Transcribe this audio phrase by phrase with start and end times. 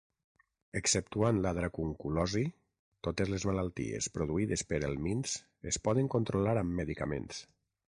[0.79, 2.43] Exceptuant la dracunculosi,
[3.09, 5.41] totes les malalties produïdes per helmints
[5.75, 7.49] es poden controlar amb medicaments.